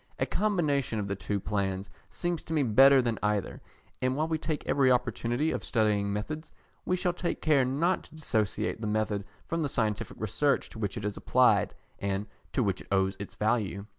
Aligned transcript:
A 0.17 0.25
combination 0.25 0.97
of 0.97 1.07
the 1.07 1.15
two 1.15 1.39
plans 1.39 1.87
seems 2.09 2.43
to 2.45 2.53
me 2.55 2.63
better 2.63 3.03
than 3.03 3.19
either, 3.21 3.61
and 4.01 4.17
while 4.17 4.27
we 4.27 4.39
take 4.39 4.65
every 4.65 4.89
opportunity 4.91 5.51
of 5.51 5.63
studying 5.63 6.11
methods, 6.11 6.51
we 6.85 6.95
shall 6.95 7.13
take 7.13 7.39
care 7.39 7.63
not 7.63 8.05
to 8.05 8.15
dissociate 8.15 8.81
the 8.81 8.87
method 8.87 9.25
from 9.47 9.61
the 9.61 9.69
scientific 9.69 10.19
research 10.19 10.69
to 10.69 10.79
which 10.79 10.97
it 10.97 11.05
is 11.05 11.17
applied, 11.17 11.75
and 11.99 12.25
to 12.51 12.63
which 12.63 12.81
it 12.81 12.87
owes 12.91 13.15
its 13.19 13.35
value. 13.35 13.85